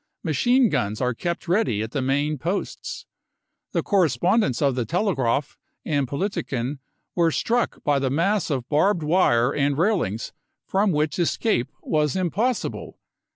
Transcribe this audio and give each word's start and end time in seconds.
Machine 0.23 0.69
guns 0.69 0.99
are 0.99 1.13
kept 1.13 1.47
ready 1.47 1.83
at 1.83 1.91
the 1.91 2.01
main 2.01 2.39
posts. 2.39 3.05
The 3.71 3.83
corre 3.83 4.07
spondents 4.07 4.59
of 4.59 4.73
the 4.73 4.83
Telegraaf 4.83 5.57
and 5.85 6.07
Politiken 6.07 6.79
were 7.13 7.29
struck 7.29 7.83
by 7.83 7.99
the 7.99 8.09
mass 8.09 8.49
of 8.49 8.67
barbed 8.67 9.03
wire 9.03 9.53
and 9.53 9.77
railings 9.77 10.33
from 10.65 10.91
which 10.91 11.19
escape 11.19 11.67
was 11.83 12.15
impossible. 12.15 12.97